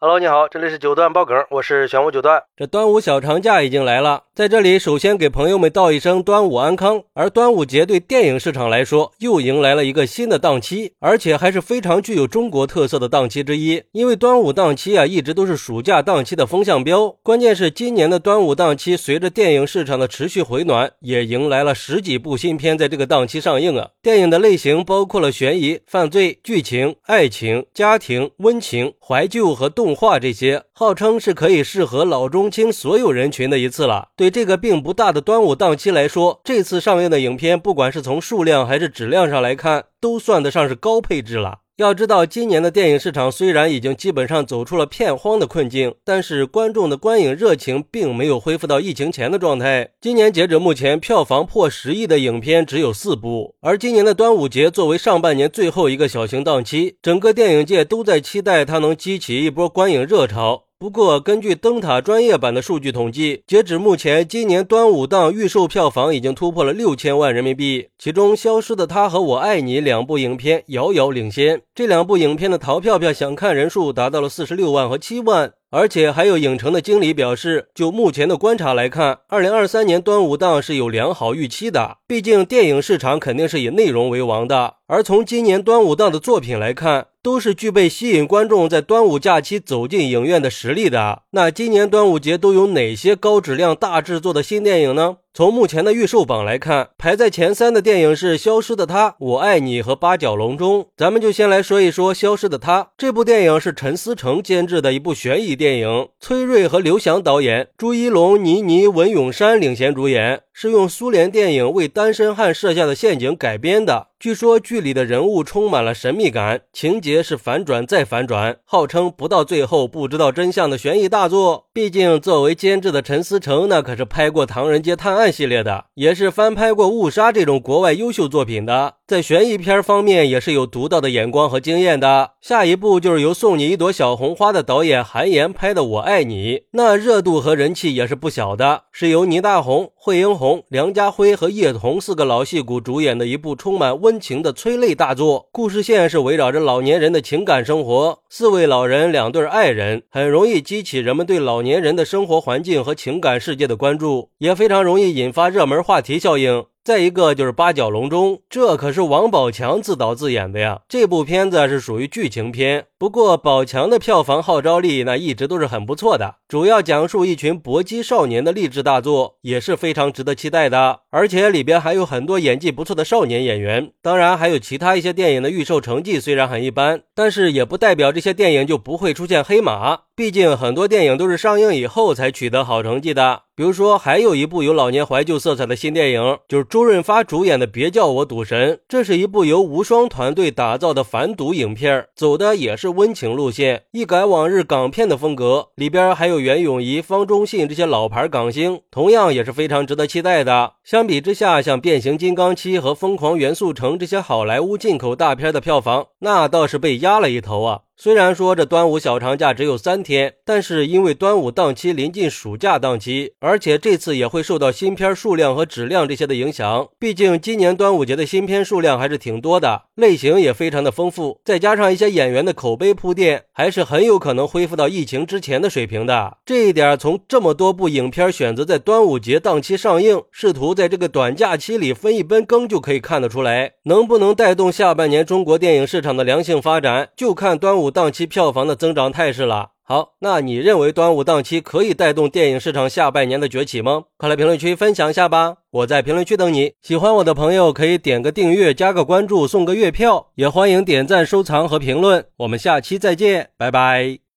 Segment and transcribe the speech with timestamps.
[0.00, 2.44] Hello，你好，这里是九段爆梗，我是玄武九段。
[2.56, 7.02] 这端午小长假已经来了，在这里首先给朋友们道一声端午安康。
[7.12, 13.82] 而端午节对电影市场来说，又迎来了一个新的档期，而且还是非常具有中国特色的档期之一。
[13.90, 17.08] 因为端午档期啊，一直都是暑假档期的风向标。
[17.24, 23.88] 关键是今年的端午档期，随着电影市场的持续回暖，也迎来了十几部新片在这个档期上映啊。
[24.00, 29.96] 电影的类型包括了悬疑、犯罪、剧情、爱情、家庭、温情、怀旧和动。
[29.96, 34.10] 画这些号称是可以适合老中青所有人群的一次了。
[34.14, 41.60] 对这个并不大的端午档期来说，这次上映的影片，不管是从数量还是质量上来看，都算得上是高配置了。
[41.76, 49.90] 要知道，今年的电影市场虽然已经基本上走出了片荒的困境，但是观众的观影热情并没有恢复到疫情前的状态。
[50.00, 53.54] 今年截止目前，票房破十亿的影片只有四部。
[53.60, 60.64] 而今年的端午节作为上半年最后一个小型档期，整个电影界都在期待它能激起一波观影热潮。
[60.80, 67.88] 不过，根据灯塔专业版的数据统计，截止目前，今年端午档预售票房已经突破了六千万人民币。
[67.98, 71.62] 其中，《消失的她》和《我爱你》两部影片遥遥领先。
[71.74, 75.52] 这两部影片的淘票票想看人数达到了四十六万和七万。
[75.70, 81.98] 而且还有影城的经理表示，就目前的观察来看，二零二三年端午档是有良好预期的。
[82.06, 84.76] 毕竟电影市场肯定是以内容为王的。
[84.86, 91.24] 而从今年端午档的作品来看，都是具备吸引观众在端午假期走进影院的实力的。
[91.32, 95.18] 那今年端午节都有哪些高质量大制作的新电影呢？
[95.38, 100.82] 从目前的预售榜来看，排在前三的电影是《消失的她》《我爱你》和《八角笼中》。
[100.96, 114.08] 咱们就先来说一说《消失的她》这部电影，是陈思诚监制的一部悬疑电影，崔瑞和刘翔导演，朱一龙、倪妮、文咏珊领衔主演，是用苏联电影为单身汉设下的陷阱改编的。
[114.18, 121.66] 据说剧里的人物充满了神秘感，情节是反转再反转，号称不到最后不知道真相的悬疑大作。
[121.72, 132.32] 毕竟作为监制的陈思诚，那可是拍过《唐人街探案》系列的，也是翻拍过《误杀》这种国外优秀作品的，在悬疑片方面也是有独到的眼光和经验的。
[132.40, 144.08] 下一部就是由送你一朵小红花的导演韩延拍的《我爱你》，那热度和人气也是不小的，是由倪大红、惠英红、梁家辉和叶童四个老戏骨主演的一部充满温。
[144.08, 148.20] 温情的催泪大作，故事线是围绕着老年人的情感生活。
[148.30, 156.64] 四位老人，两对爱人，很容易激起人们对老年人的生活环境和情感世界的关注，也非常容易引发热门话题效应。
[156.88, 160.80] 再一个就是八角笼中，这可是王宝强自导自演的呀。
[160.88, 166.36] 这部片子是属于剧情片，不过宝强的票房号召力那一直都是很不错的。
[166.48, 171.00] 主要讲述一群搏击少年的励志大作，也是非常值得期待的。
[171.10, 173.92] 而且里边还有很多演技不错的少年演员。
[174.00, 180.04] 当然还有其他一些电影的预售成绩虽然很一般，但是也不代表这些电影就不会出现黑马。
[180.18, 183.42] 毕竟很多电影都是上映以后才取得好成绩的。
[183.54, 188.74] 比如说，还有一部有老年怀旧色彩的新电影，就是周润发主演的《别叫我赌神》。
[188.88, 195.68] 这是一部由无双团队打造的反赌影片，走的也是温情路线，一改往日港片的风格。
[195.76, 200.72] 里边还有袁咏仪、方中信这些老牌港星，同样也是非常值得期待的。
[200.82, 207.82] 相比之下，像《变形金刚七》和《疯狂元素城》这些好莱坞进口大片的票房，那倒是被压了一头啊。
[208.00, 216.86] 虽然说这端午小长假只有三天，但是因为端午档期临近暑假档期，而且这次也会受到新片数量和质量这些的影响。
[216.96, 226.36] 毕竟今年端午节的新片数量还是挺多的，类型也非常的丰富，再加上一些演员的口碑铺垫，还是很有可能恢复到疫情之前的水平的。
[226.46, 233.72] 这一点从这么多部影片选择在端午节档期上映，试图在这个短假期里分一杯羹就可以看得出来。
[233.86, 237.87] 能不能带动下半年中国电影市场的良性发展，就看端午。
[237.90, 239.70] 档期票房的增长态势了。
[239.82, 244.04] 好，那你认为端午档期可以带动电影市场下半年的崛起吗？
[244.18, 245.56] 快来评论区分享一下吧！
[245.70, 246.72] 我在评论区等你。
[246.82, 252.26] 喜欢我的朋友可以点个订阅、加个关注、送个月票，也欢迎点赞、收藏和评论。
[252.36, 254.18] 我们下期再见，拜拜。